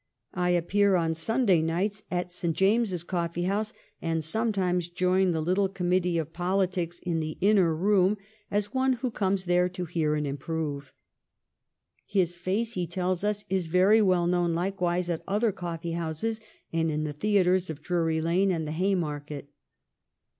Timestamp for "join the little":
4.89-5.69